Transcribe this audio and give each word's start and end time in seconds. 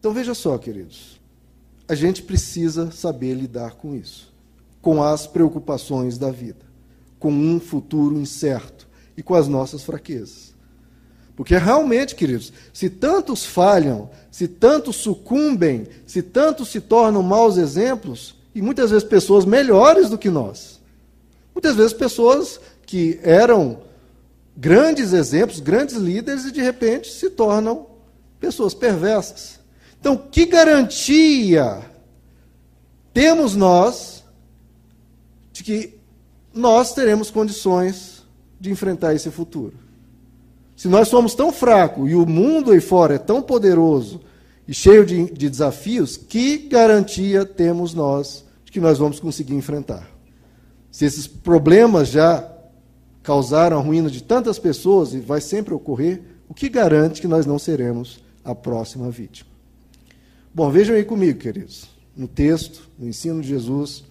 Então 0.00 0.12
veja 0.12 0.34
só, 0.34 0.58
queridos, 0.58 1.20
a 1.86 1.94
gente 1.94 2.24
precisa 2.24 2.90
saber 2.90 3.34
lidar 3.34 3.76
com 3.76 3.94
isso, 3.94 4.32
com 4.82 5.00
as 5.00 5.28
preocupações 5.28 6.18
da 6.18 6.32
vida, 6.32 6.66
com 7.20 7.30
um 7.30 7.60
futuro 7.60 8.18
incerto. 8.18 8.90
E 9.20 9.22
com 9.22 9.34
as 9.34 9.46
nossas 9.46 9.82
fraquezas. 9.82 10.54
Porque 11.36 11.54
realmente, 11.54 12.14
queridos, 12.14 12.50
se 12.72 12.88
tantos 12.88 13.44
falham, 13.44 14.08
se 14.30 14.48
tantos 14.48 14.96
sucumbem, 14.96 15.86
se 16.06 16.22
tantos 16.22 16.68
se 16.68 16.80
tornam 16.80 17.22
maus 17.22 17.58
exemplos, 17.58 18.34
e 18.54 18.62
muitas 18.62 18.90
vezes 18.90 19.06
pessoas 19.06 19.44
melhores 19.44 20.08
do 20.08 20.16
que 20.16 20.30
nós, 20.30 20.80
muitas 21.54 21.76
vezes 21.76 21.92
pessoas 21.92 22.58
que 22.86 23.20
eram 23.22 23.82
grandes 24.56 25.12
exemplos, 25.12 25.60
grandes 25.60 25.96
líderes, 25.96 26.46
e 26.46 26.50
de 26.50 26.62
repente 26.62 27.12
se 27.12 27.28
tornam 27.28 27.88
pessoas 28.38 28.72
perversas. 28.72 29.59
Então, 30.00 30.16
que 30.16 30.46
garantia 30.46 31.78
temos 33.12 33.54
nós 33.54 34.24
de 35.52 35.62
que 35.62 35.98
nós 36.54 36.94
teremos 36.94 37.30
condições 37.30 38.24
de 38.58 38.70
enfrentar 38.70 39.14
esse 39.14 39.30
futuro? 39.30 39.74
Se 40.74 40.88
nós 40.88 41.08
somos 41.08 41.34
tão 41.34 41.52
fracos 41.52 42.10
e 42.10 42.14
o 42.14 42.24
mundo 42.24 42.72
aí 42.72 42.80
fora 42.80 43.16
é 43.16 43.18
tão 43.18 43.42
poderoso 43.42 44.22
e 44.66 44.72
cheio 44.72 45.04
de, 45.04 45.30
de 45.30 45.50
desafios, 45.50 46.16
que 46.16 46.56
garantia 46.56 47.44
temos 47.44 47.92
nós 47.92 48.46
de 48.64 48.72
que 48.72 48.80
nós 48.80 48.96
vamos 48.96 49.20
conseguir 49.20 49.54
enfrentar? 49.54 50.08
Se 50.90 51.04
esses 51.04 51.26
problemas 51.26 52.08
já 52.08 52.50
causaram 53.22 53.78
a 53.78 53.82
ruína 53.82 54.08
de 54.08 54.22
tantas 54.22 54.58
pessoas 54.58 55.12
e 55.12 55.20
vai 55.20 55.42
sempre 55.42 55.74
ocorrer, 55.74 56.22
o 56.48 56.54
que 56.54 56.70
garante 56.70 57.20
que 57.20 57.28
nós 57.28 57.44
não 57.44 57.58
seremos 57.58 58.20
a 58.42 58.54
próxima 58.54 59.10
vítima? 59.10 59.49
Bom, 60.52 60.68
vejam 60.68 60.96
aí 60.96 61.04
comigo, 61.04 61.38
queridos, 61.38 61.88
no 62.16 62.26
texto, 62.26 62.90
no 62.98 63.08
ensino 63.08 63.40
de 63.40 63.46
Jesus, 63.46 64.02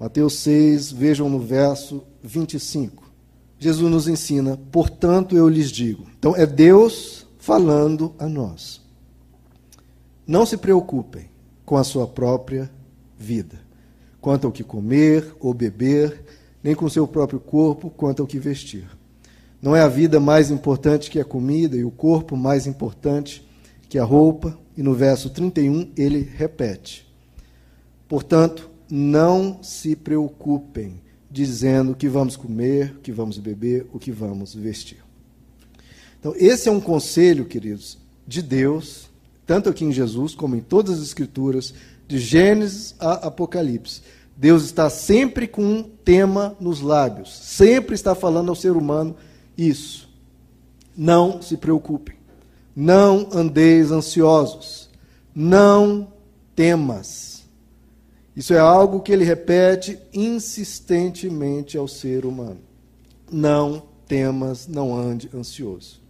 Mateus 0.00 0.34
6, 0.40 0.90
vejam 0.90 1.30
no 1.30 1.38
verso 1.38 2.02
25. 2.24 3.08
Jesus 3.56 3.88
nos 3.88 4.08
ensina, 4.08 4.58
portanto 4.72 5.36
eu 5.36 5.48
lhes 5.48 5.70
digo. 5.70 6.04
Então 6.18 6.34
é 6.34 6.44
Deus 6.44 7.24
falando 7.38 8.12
a 8.18 8.28
nós. 8.28 8.82
Não 10.26 10.44
se 10.44 10.56
preocupem 10.56 11.30
com 11.64 11.76
a 11.76 11.84
sua 11.84 12.08
própria 12.08 12.68
vida, 13.16 13.60
quanto 14.20 14.48
ao 14.48 14.52
que 14.52 14.64
comer 14.64 15.36
ou 15.38 15.54
beber, 15.54 16.24
nem 16.64 16.74
com 16.74 16.86
o 16.86 16.90
seu 16.90 17.06
próprio 17.06 17.38
corpo, 17.38 17.90
quanto 17.90 18.22
ao 18.22 18.26
que 18.26 18.40
vestir. 18.40 18.88
Não 19.62 19.74
é 19.74 19.82
a 19.82 19.88
vida 19.88 20.18
mais 20.18 20.50
importante 20.50 21.08
que 21.08 21.20
a 21.20 21.24
comida 21.24 21.76
e 21.76 21.84
o 21.84 21.92
corpo 21.92 22.36
mais 22.36 22.66
importante 22.66 23.45
que 23.88 23.98
a 23.98 24.04
roupa? 24.04 24.58
e 24.76 24.82
no 24.82 24.94
verso 24.94 25.30
31 25.30 25.90
ele 25.96 26.20
repete: 26.20 27.06
Portanto, 28.06 28.70
não 28.90 29.62
se 29.62 29.96
preocupem 29.96 31.00
dizendo 31.30 31.92
o 31.92 31.94
que 31.94 32.08
vamos 32.08 32.36
comer, 32.36 32.94
o 32.98 33.00
que 33.00 33.10
vamos 33.10 33.38
beber, 33.38 33.86
o 33.92 33.98
que 33.98 34.12
vamos 34.12 34.54
vestir. 34.54 34.98
Então, 36.18 36.34
esse 36.36 36.68
é 36.68 36.72
um 36.72 36.80
conselho, 36.80 37.44
queridos, 37.44 37.98
de 38.26 38.42
Deus, 38.42 39.10
tanto 39.44 39.68
aqui 39.68 39.84
em 39.84 39.92
Jesus 39.92 40.34
como 40.34 40.56
em 40.56 40.60
todas 40.60 40.98
as 40.98 41.06
Escrituras, 41.06 41.74
de 42.06 42.18
Gênesis 42.18 42.94
a 42.98 43.26
Apocalipse. 43.26 44.02
Deus 44.36 44.64
está 44.64 44.90
sempre 44.90 45.48
com 45.48 45.62
um 45.62 45.82
tema 45.82 46.56
nos 46.60 46.80
lábios, 46.80 47.34
sempre 47.34 47.94
está 47.94 48.14
falando 48.14 48.50
ao 48.50 48.54
ser 48.54 48.72
humano 48.72 49.16
isso. 49.56 50.08
Não 50.96 51.40
se 51.42 51.56
preocupem. 51.56 52.15
Não 52.76 53.30
andeis 53.32 53.90
ansiosos, 53.90 54.90
não 55.34 56.12
temas. 56.54 57.46
Isso 58.36 58.52
é 58.52 58.58
algo 58.58 59.00
que 59.00 59.10
ele 59.10 59.24
repete 59.24 59.98
insistentemente 60.12 61.78
ao 61.78 61.88
ser 61.88 62.26
humano. 62.26 62.60
Não 63.32 63.82
temas, 64.06 64.68
não 64.68 64.94
ande 64.94 65.30
ansioso. 65.34 66.02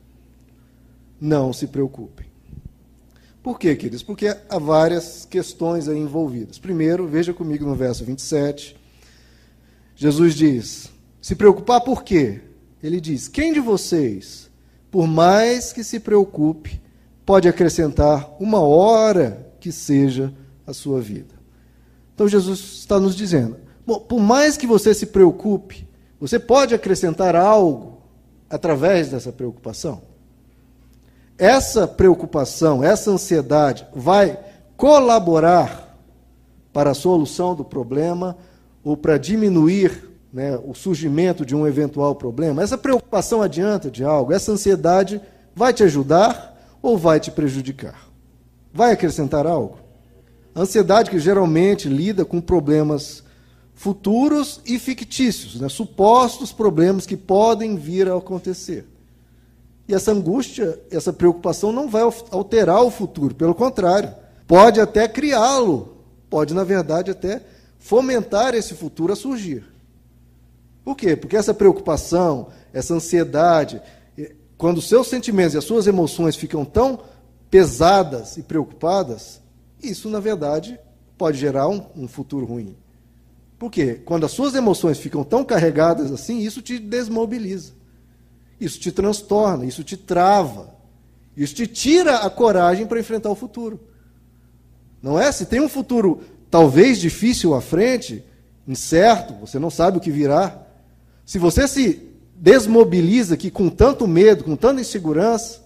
Não 1.21 1.53
se 1.53 1.69
preocupem. 1.69 2.27
Por 3.45 3.61
quê, 3.61 3.77
queridos? 3.77 4.03
Porque 4.03 4.27
há 4.27 4.59
várias 4.59 5.25
questões 5.25 5.87
aí 5.87 5.97
envolvidas. 5.97 6.59
Primeiro, 6.59 7.07
veja 7.07 7.33
comigo 7.33 7.65
no 7.65 7.77
verso 7.77 8.05
27. 8.05 8.77
Jesus 9.95 10.35
diz: 10.35 10.91
Se 11.23 11.37
preocupar 11.37 11.81
por 11.81 12.03
quê? 12.03 12.41
Ele 12.83 13.01
diz: 13.01 13.29
Quem 13.29 13.53
de 13.53 13.61
vocês 13.61 14.51
por 14.91 15.07
mais 15.07 15.73
que 15.73 15.85
se 15.85 16.01
preocupe, 16.01 16.81
pode 17.25 17.49
acrescentar 17.49 18.35
uma 18.39 18.61
hora 18.61 19.47
que 19.61 19.73
seja 19.73 20.33
a 20.67 20.73
sua 20.73 21.01
vida. 21.01 21.35
Então 22.15 22.29
Jesus 22.29 22.61
está 22.79 22.99
nos 22.99 23.15
dizendo: 23.15 23.57
bom, 23.87 23.99
por 23.99 24.21
mais 24.21 24.57
que 24.57 24.67
você 24.67 24.95
se 24.95 25.07
preocupe, 25.07 25.87
você 26.21 26.39
pode 26.39 26.75
acrescentar 26.75 27.37
algo 27.37 28.01
através 28.49 29.11
dessa 29.11 29.33
preocupação. 29.33 30.03
Essa 31.39 31.87
preocupação, 31.87 32.83
essa 32.83 33.11
ansiedade 33.11 33.87
vai 33.95 34.39
colaborar 34.77 35.99
para 36.73 36.91
a 36.91 36.95
solução 36.95 37.55
do 37.55 37.65
problema 37.65 38.37
ou 38.83 38.97
para 38.97 39.19
diminuir 39.19 40.16
né, 40.33 40.59
o 40.65 40.75
surgimento 40.75 41.45
de 41.45 41.55
um 41.55 41.67
eventual 41.67 42.15
problema, 42.15 42.63
essa 42.63 42.77
preocupação 42.77 43.43
adianta 43.43 43.91
de 43.91 44.05
algo, 44.05 44.33
essa 44.33 44.53
ansiedade 44.53 45.21
vai 45.55 45.73
te 45.73 45.83
ajudar 45.83 46.57
ou 46.83 46.99
vai 46.99 47.19
te 47.19 47.31
prejudicar? 47.31 48.09
Vai 48.73 48.93
acrescentar 48.93 49.47
algo? 49.47 49.79
A 50.55 50.61
ansiedade 50.61 51.11
que 51.11 51.19
geralmente 51.19 51.89
lida 51.89 52.25
com 52.25 52.41
problemas 52.41 53.23
futuros 53.75 54.61
e 54.65 54.79
fictícios, 54.79 55.61
né, 55.61 55.69
supostos 55.69 56.53
problemas 56.53 57.07
que 57.07 57.17
podem 57.17 57.77
vir 57.77 58.09
a 58.09 58.17
acontecer. 58.17 58.87
E 59.89 59.95
essa 59.95 60.11
angústia, 60.13 60.81
essa 60.91 61.13
preocupação 61.13 61.71
não 61.71 61.89
vai 61.89 62.03
alterar 62.31 62.83
o 62.83 62.91
futuro, 62.91 63.35
pelo 63.35 63.55
contrário, 63.55 64.13
pode 64.47 64.81
até 64.81 65.07
criá-lo, 65.07 65.97
pode, 66.29 66.55
na 66.55 66.65
verdade, 66.65 67.11
até 67.11 67.43
fomentar 67.79 68.55
esse 68.55 68.75
futuro 68.75 69.13
a 69.13 69.17
surgir. 69.17 69.65
Por 70.87 70.97
quê? 70.97 71.17
Porque 71.17 71.37
essa 71.37 71.53
preocupação, 71.53 72.47
essa 72.73 72.95
ansiedade, 72.95 73.83
quando 74.57 74.79
os 74.79 74.89
seus 74.89 75.09
sentimentos 75.09 75.55
e 75.55 75.59
as 75.59 75.65
suas 75.65 75.89
emoções 75.89 76.37
ficam 76.37 76.65
tão 76.65 77.01
pesadas 77.51 78.37
e 78.37 78.43
preocupadas, 78.45 79.41
isso, 79.83 80.09
na 80.09 80.21
verdade, 80.21 80.79
pode 81.19 81.39
gerar 81.39 81.67
um, 81.67 81.85
um 81.97 82.07
futuro 82.07 82.47
ruim. 82.47 82.77
Por 83.59 83.69
quê? 83.69 84.01
Quando 84.05 84.27
as 84.27 84.31
suas 84.31 84.55
emoções 84.55 84.97
ficam 84.97 85.25
tão 85.25 85.45
carregadas 85.45 86.13
assim, 86.13 86.39
isso 86.39 86.63
te 86.63 86.79
desmobiliza. 86.79 87.73
Isso 88.61 88.79
te 88.79 88.93
transtorna, 88.93 89.67
isso 89.67 89.83
te 89.83 89.97
trava. 89.97 90.73
Isso 91.37 91.53
te 91.53 91.67
tira 91.67 92.19
a 92.19 92.31
coragem 92.31 92.87
para 92.87 93.01
enfrentar 93.01 93.31
o 93.31 93.35
futuro. 93.35 93.81
Não 95.03 95.19
é? 95.19 95.33
Se 95.33 95.47
tem 95.47 95.61
um 95.61 95.69
futuro 95.69 96.21
talvez 96.49 97.01
difícil 97.01 97.57
à 97.57 97.61
frente, 97.61 98.23
incerto, 98.69 99.35
você 99.35 99.59
não 99.59 99.69
sabe 99.69 99.99
o 99.99 100.01
que 100.01 100.13
virá, 100.13 100.63
se 101.27 101.41
você 101.41 101.67
se 101.67 102.09
desmobiliza 102.37 103.35
aqui 103.35 103.51
com 103.51 103.69
tanto 103.69 104.07
medo, 104.07 104.45
com 104.45 104.55
tanta 104.55 104.81
insegurança, 104.81 105.61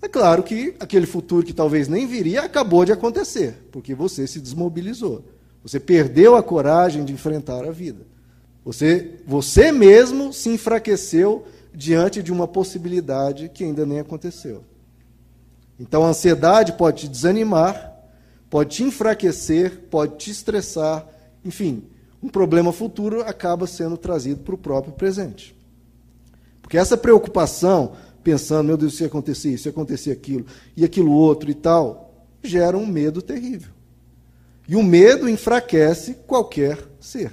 é 0.00 0.06
claro 0.08 0.44
que 0.44 0.74
aquele 0.78 1.06
futuro 1.06 1.44
que 1.44 1.52
talvez 1.52 1.88
nem 1.88 2.06
viria 2.06 2.42
acabou 2.42 2.84
de 2.84 2.92
acontecer, 2.92 3.56
porque 3.72 3.92
você 3.92 4.24
se 4.26 4.40
desmobilizou. 4.40 5.24
Você 5.64 5.80
perdeu 5.80 6.36
a 6.36 6.42
coragem 6.42 7.04
de 7.04 7.12
enfrentar 7.12 7.64
a 7.64 7.72
vida. 7.72 8.06
Você, 8.64 9.20
você 9.26 9.72
mesmo 9.72 10.32
se 10.32 10.48
enfraqueceu 10.48 11.44
diante 11.74 12.22
de 12.22 12.32
uma 12.32 12.46
possibilidade 12.46 13.48
que 13.48 13.64
ainda 13.64 13.84
nem 13.84 13.98
aconteceu. 13.98 14.62
Então 15.78 16.04
a 16.04 16.08
ansiedade 16.08 16.74
pode 16.74 17.02
te 17.02 17.08
desanimar, 17.08 17.92
pode 18.48 18.76
te 18.76 18.84
enfraquecer, 18.84 19.88
pode 19.90 20.16
te 20.18 20.30
estressar, 20.30 21.06
enfim, 21.44 21.82
um 22.22 22.28
problema 22.28 22.72
futuro 22.72 23.22
acaba 23.22 23.66
sendo 23.66 23.96
trazido 23.96 24.40
para 24.42 24.54
o 24.54 24.58
próprio 24.58 24.92
presente. 24.92 25.56
Porque 26.60 26.78
essa 26.78 26.96
preocupação, 26.96 27.92
pensando, 28.22 28.68
meu 28.68 28.76
Deus, 28.76 28.96
se 28.96 29.04
acontecer 29.04 29.50
isso, 29.50 29.64
se 29.64 29.68
acontecer 29.68 30.12
aquilo, 30.12 30.46
e 30.76 30.84
aquilo 30.84 31.12
outro 31.12 31.50
e 31.50 31.54
tal, 31.54 32.14
gera 32.42 32.76
um 32.78 32.86
medo 32.86 33.20
terrível. 33.20 33.72
E 34.68 34.76
o 34.76 34.82
medo 34.82 35.28
enfraquece 35.28 36.14
qualquer 36.26 36.78
ser. 37.00 37.32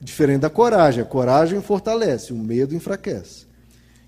Diferente 0.00 0.40
da 0.40 0.50
coragem. 0.50 1.02
A 1.02 1.06
coragem 1.06 1.60
fortalece, 1.60 2.32
o 2.32 2.36
medo 2.36 2.74
enfraquece. 2.74 3.46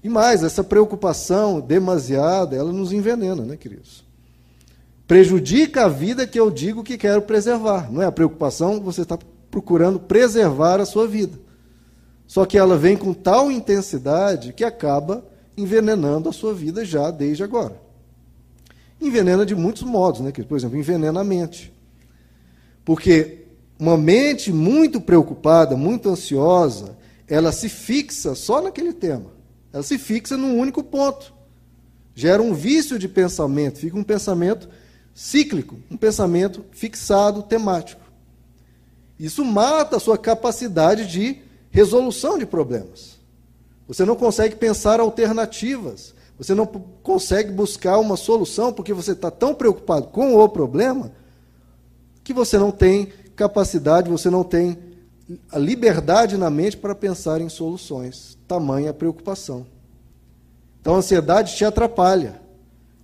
E 0.03 0.09
mais, 0.09 0.43
essa 0.43 0.65
preocupação 0.65 1.61
demasiada, 1.61 2.56
ela 2.56 2.73
nos 2.73 2.93
envenena, 2.93 3.45
né, 3.45 3.56
queridos? 3.56 4.05
Prejudica 5.06 5.85
a 5.85 5.88
vida 5.88 6.27
que 6.27 6.41
eu 6.41 6.50
digo 6.50 6.83
que 6.83 6.97
quero 6.97 7.23
preservar. 7.23 7.93
Não 7.93 8.03
é 8.03 8.06
a 8.06 8.12
preocupação, 8.12 8.81
você 8.81 9.03
está 9.03 9.19
procurando 9.52 10.00
preservar 10.00 10.81
a 10.81 10.87
sua 10.87 11.06
vida. 11.06 11.38
Só 12.26 12.46
que 12.46 12.56
ela 12.56 12.78
vem 12.78 12.96
com 12.96 13.12
tal 13.12 13.52
intensidade 13.52 14.54
que 14.54 14.64
acaba 14.64 15.25
envenenando 15.54 16.31
a 16.31 16.32
sua 16.32 16.54
vida 16.54 16.82
já 16.87 17.10
desde 17.10 17.44
agora. 17.44 17.78
Envenena 18.99 19.44
de 19.44 19.54
muitos 19.54 19.82
modos, 19.82 20.22
né? 20.22 20.32
Por 20.32 20.56
exemplo, 20.56 20.78
envenena 20.78 21.20
a 21.20 21.25
mente. 21.25 21.70
Porque 22.82 23.44
uma 23.78 23.99
mente 23.99 24.50
muito 24.50 24.99
preocupada, 25.00 25.76
muito 25.76 26.08
ansiosa, 26.08 26.96
ela 27.28 27.52
se 27.52 27.69
fixa 27.69 28.34
só 28.34 28.62
naquele 28.62 28.94
tema. 28.94 29.26
Ela 29.70 29.82
se 29.82 29.99
fixa 29.99 30.34
num 30.34 30.58
único 30.58 30.82
ponto. 30.82 31.34
Gera 32.14 32.40
um 32.40 32.54
vício 32.54 32.99
de 32.99 33.06
pensamento, 33.06 33.78
fica 33.78 33.99
um 33.99 34.04
pensamento 34.04 34.69
cíclico, 35.14 35.76
um 35.90 35.96
pensamento 35.99 36.64
fixado, 36.70 37.43
temático. 37.43 38.01
Isso 39.23 39.45
mata 39.45 39.99
a 39.99 40.01
sua 40.01 40.19
capacidade 40.19 41.07
de 41.07 41.43
resolução 41.71 42.37
de 42.37 42.45
problemas. 42.45 43.21
Você 43.87 44.05
não 44.05 44.17
consegue 44.17 44.57
pensar 44.57 44.99
alternativas. 44.99 46.13
Você 46.37 46.57
não 46.57 46.67
consegue 46.67 47.53
buscar 47.53 47.99
uma 47.99 48.17
solução 48.17 48.73
porque 48.73 48.93
você 48.93 49.13
está 49.13 49.31
tão 49.31 49.55
preocupado 49.55 50.09
com 50.09 50.35
o 50.35 50.49
problema 50.49 51.13
que 52.25 52.33
você 52.33 52.59
não 52.59 52.73
tem 52.73 53.13
capacidade, 53.37 54.11
você 54.11 54.29
não 54.29 54.43
tem 54.43 54.77
a 55.53 55.59
liberdade 55.59 56.37
na 56.37 56.51
mente 56.51 56.77
para 56.77 56.93
pensar 56.93 57.41
em 57.41 57.49
soluções. 57.49 58.37
Tamanha 58.49 58.93
preocupação. 58.93 59.65
Então 60.81 60.97
a 60.97 60.99
ansiedade 60.99 61.55
te 61.55 61.65
atrapalha, 61.65 62.43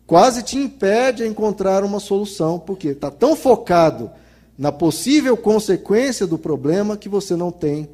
quase 0.05 0.43
te 0.43 0.59
impede 0.59 1.23
a 1.23 1.29
encontrar 1.29 1.85
uma 1.85 2.01
solução, 2.01 2.59
porque 2.59 2.89
está 2.89 3.09
tão 3.09 3.37
focado 3.37 4.11
na 4.59 4.73
possível 4.73 5.37
consequência 5.37 6.27
do 6.27 6.37
problema 6.37 6.97
que 6.97 7.09
você 7.09 7.37
não 7.37 7.53
tem 7.53 7.89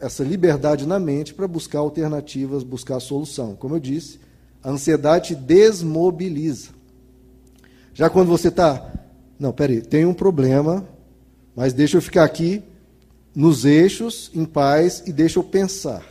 essa 0.00 0.22
liberdade 0.22 0.86
na 0.86 0.98
mente 0.98 1.32
para 1.32 1.48
buscar 1.48 1.78
alternativas, 1.78 2.62
buscar 2.62 3.00
solução. 3.00 3.56
Como 3.56 3.76
eu 3.76 3.80
disse, 3.80 4.20
a 4.62 4.70
ansiedade 4.70 5.34
desmobiliza. 5.34 6.68
Já 7.94 8.10
quando 8.10 8.28
você 8.28 8.48
está, 8.48 8.92
não, 9.38 9.50
peraí, 9.50 9.80
tem 9.80 10.04
um 10.04 10.12
problema, 10.12 10.86
mas 11.56 11.72
deixa 11.72 11.96
eu 11.96 12.02
ficar 12.02 12.24
aqui 12.24 12.62
nos 13.34 13.64
eixos, 13.64 14.30
em 14.34 14.44
paz, 14.44 15.02
e 15.06 15.12
deixa 15.12 15.38
eu 15.38 15.44
pensar. 15.44 16.04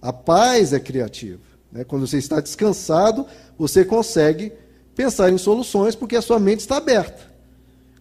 A 0.00 0.12
paz 0.12 0.72
é 0.72 0.80
criativa. 0.80 1.40
Né? 1.70 1.84
Quando 1.84 2.06
você 2.06 2.16
está 2.16 2.40
descansado, 2.40 3.26
você 3.58 3.84
consegue 3.84 4.52
pensar 4.94 5.30
em 5.30 5.36
soluções 5.36 5.94
porque 5.94 6.16
a 6.16 6.22
sua 6.22 6.38
mente 6.38 6.60
está 6.60 6.78
aberta. 6.78 7.35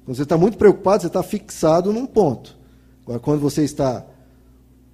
Quando 0.05 0.17
você 0.17 0.23
está 0.23 0.37
muito 0.37 0.57
preocupado, 0.57 1.01
você 1.01 1.07
está 1.07 1.23
fixado 1.23 1.91
num 1.91 2.05
ponto. 2.05 2.55
Agora, 3.03 3.19
quando 3.19 3.41
você 3.41 3.63
está, 3.63 4.05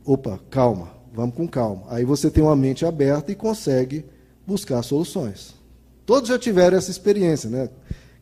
opa, 0.06 0.40
calma, 0.50 0.90
vamos 1.14 1.36
com 1.36 1.46
calma. 1.48 1.84
Aí 1.90 2.06
você 2.06 2.32
tem 2.32 2.42
uma 2.42 2.56
mente 2.56 2.86
aberta 2.86 3.30
e 3.32 3.36
consegue 3.36 4.06
buscar 4.48 4.82
soluções. 4.84 5.54
Todos 6.06 6.30
já 6.30 6.40
tiveram 6.40 6.78
essa 6.78 6.90
experiência, 6.90 7.50
né? 7.50 7.70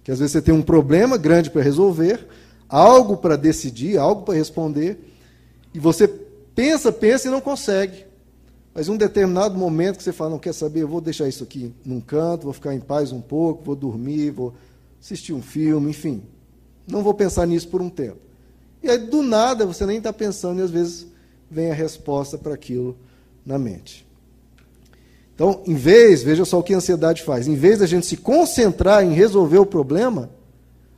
Que 0.04 0.12
às 0.12 0.18
vezes 0.18 0.32
você 0.32 0.42
tem 0.42 0.54
um 0.54 0.64
problema 0.64 1.16
grande 1.16 1.52
para 1.52 1.62
resolver, 1.62 2.28
algo 2.68 3.18
para 3.18 3.36
decidir, 3.36 3.98
algo 3.98 4.24
para 4.24 4.34
responder, 4.34 5.00
e 5.74 5.80
você 5.80 6.08
pensa, 6.08 6.92
pensa 6.92 7.28
e 7.28 7.32
não 7.32 7.40
consegue. 7.40 8.06
Mas 8.74 8.88
em 8.88 8.92
um 8.92 8.98
determinado 8.98 9.58
momento 9.58 9.98
que 9.98 10.04
você 10.04 10.14
fala, 10.14 10.32
não 10.32 10.40
quer 10.40 10.54
saber, 10.54 10.82
eu 10.82 10.88
vou 10.88 11.02
deixar 11.02 11.28
isso 11.28 11.44
aqui 11.44 11.74
num 11.86 12.02
canto, 12.02 12.44
vou 12.44 12.54
ficar 12.54 12.74
em 12.74 12.80
paz 12.80 13.12
um 13.12 13.22
pouco, 13.22 13.64
vou 13.64 13.76
dormir, 13.76 14.32
vou 14.32 14.54
assistir 15.00 15.34
um 15.34 15.42
filme, 15.42 15.92
enfim. 15.92 16.24
Não 16.90 17.04
vou 17.04 17.14
pensar 17.14 17.46
nisso 17.46 17.68
por 17.68 17.82
um 17.82 17.90
tempo. 17.90 18.18
E 18.82 18.90
aí, 18.90 18.98
do 18.98 19.22
nada, 19.22 19.66
você 19.66 19.86
nem 19.86 19.98
está 19.98 20.12
pensando 20.14 20.60
e 20.60 20.64
às 20.64 20.72
vezes 20.72 21.08
vem 21.50 21.72
a 21.72 21.74
resposta 21.74 22.38
para 22.38 22.54
aquilo 22.54 22.98
na 23.46 23.58
mente. 23.58 24.08
Então, 25.36 25.62
em 25.66 25.76
vez, 25.76 26.22
veja 26.22 26.44
só 26.44 26.60
o 26.60 26.64
que 26.64 26.74
a 26.74 26.78
ansiedade 26.78 27.24
faz, 27.24 27.48
em 27.48 27.56
vez 27.56 27.80
da 27.80 27.86
gente 27.86 28.06
se 28.06 28.18
concentrar 28.18 29.04
em 29.04 29.14
resolver 29.14 29.58
o 29.58 29.66
problema, 29.66 30.30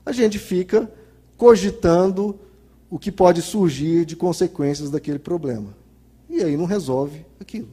a 0.06 0.12
gente 0.12 0.40
fica 0.40 0.92
cogitando 1.38 2.40
o 2.90 2.98
que 2.98 3.12
pode 3.12 3.42
surgir 3.42 4.04
de 4.04 4.16
consequências 4.16 4.90
daquele 4.90 5.20
problema. 5.20 5.76
E 6.30 6.44
aí 6.44 6.58
não 6.58 6.66
resolve 6.66 7.26
aquilo. 7.40 7.70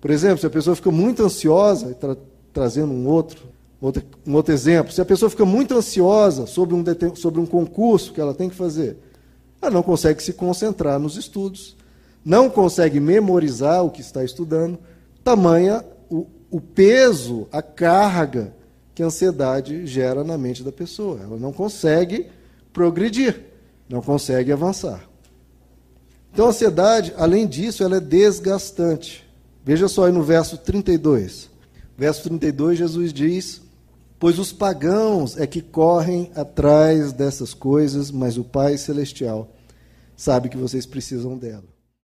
Por 0.00 0.10
exemplo, 0.10 0.38
se 0.38 0.46
a 0.46 0.50
pessoa 0.50 0.76
fica 0.76 0.90
muito 0.90 1.22
ansiosa, 1.22 1.94
tra 1.94 2.16
trazendo 2.52 2.92
um 2.92 3.06
outro, 3.06 3.42
outro, 3.80 4.02
um 4.26 4.34
outro 4.34 4.54
exemplo, 4.54 4.92
se 4.92 5.00
a 5.00 5.04
pessoa 5.04 5.28
fica 5.28 5.44
muito 5.44 5.76
ansiosa 5.76 6.46
sobre 6.46 6.74
um, 6.74 6.84
sobre 7.14 7.40
um 7.40 7.46
concurso 7.46 8.12
que 8.12 8.20
ela 8.20 8.34
tem 8.34 8.48
que 8.48 8.54
fazer, 8.54 8.96
ela 9.60 9.70
não 9.70 9.82
consegue 9.82 10.22
se 10.22 10.32
concentrar 10.32 10.98
nos 10.98 11.16
estudos, 11.16 11.76
não 12.24 12.48
consegue 12.48 12.98
memorizar 12.98 13.84
o 13.84 13.90
que 13.90 14.00
está 14.00 14.24
estudando, 14.24 14.78
tamanha 15.22 15.84
o, 16.10 16.26
o 16.50 16.60
peso, 16.60 17.46
a 17.52 17.62
carga 17.62 18.54
que 18.94 19.02
a 19.02 19.06
ansiedade 19.06 19.86
gera 19.86 20.24
na 20.24 20.38
mente 20.38 20.62
da 20.62 20.72
pessoa. 20.72 21.20
Ela 21.22 21.36
não 21.36 21.52
consegue 21.52 22.26
progredir, 22.72 23.44
não 23.88 24.00
consegue 24.00 24.50
avançar. 24.50 25.06
Então 26.32 26.46
a 26.46 26.48
ansiedade, 26.48 27.12
além 27.16 27.46
disso, 27.46 27.82
ela 27.82 27.96
é 27.98 28.00
desgastante. 28.00 29.26
Veja 29.64 29.88
só 29.88 30.06
aí 30.06 30.12
no 30.12 30.22
verso 30.22 30.56
32. 30.56 31.50
Verso 31.96 32.22
32, 32.24 32.78
Jesus 32.78 33.12
diz: 33.12 33.62
Pois 34.18 34.38
os 34.38 34.52
pagãos 34.52 35.36
é 35.36 35.46
que 35.46 35.60
correm 35.60 36.30
atrás 36.34 37.12
dessas 37.12 37.52
coisas, 37.52 38.10
mas 38.10 38.38
o 38.38 38.44
Pai 38.44 38.78
Celestial 38.78 39.54
sabe 40.16 40.48
que 40.48 40.56
vocês 40.56 40.86
precisam 40.86 41.36
dela. 41.36 41.75